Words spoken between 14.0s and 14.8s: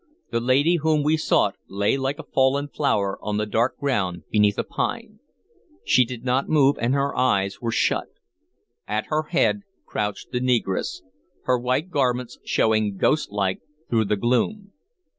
the gloom.